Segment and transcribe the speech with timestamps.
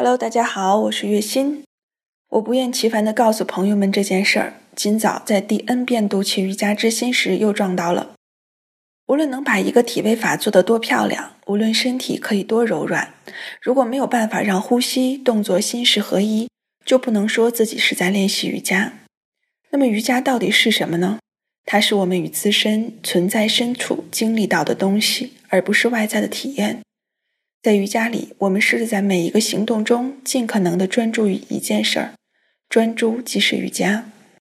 [0.00, 1.64] Hello，大家好，我是月心。
[2.28, 4.54] 我不厌其烦地告诉朋友们这件事儿。
[4.76, 8.12] 今早在第 N 遍读起瑜伽之心时，又撞到了。
[9.08, 13.12] 无论能把一个体位法做得多漂亮，无论身体可以多柔软，
[13.60, 16.48] 如果没有办法让呼吸、动作、心识合一，
[16.84, 18.92] 就不能说自己是在练习瑜伽。
[19.70, 21.18] 那么瑜伽到底是什么呢？
[21.64, 26.82] 它是我们与自身存在深处经历到的东西，而不是外在的体验。
[27.60, 32.14] 在瑜伽里，我们试着在每一个行动中尽可能的专注于一件事儿，
[32.68, 34.10] 专注即是瑜伽。